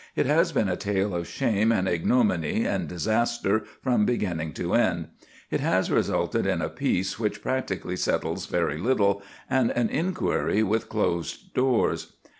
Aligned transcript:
It 0.15 0.25
has 0.25 0.51
been 0.51 0.67
a 0.67 0.75
tale 0.75 1.13
of 1.13 1.27
shame 1.27 1.71
and 1.71 1.87
ignominy 1.87 2.65
and 2.65 2.87
disaster 2.87 3.65
from 3.83 4.03
beginning 4.03 4.53
to 4.53 4.73
end. 4.73 5.09
It 5.51 5.59
has 5.59 5.91
resulted 5.91 6.47
in 6.47 6.59
a 6.59 6.69
peace 6.69 7.19
which 7.19 7.43
practically 7.43 7.95
settles 7.97 8.47
very 8.47 8.79
little, 8.79 9.21
and 9.47 9.69
an 9.69 9.89
inquiry 9.89 10.63
with 10.63 10.89
closed 10.89 11.53
doors. 11.53 12.13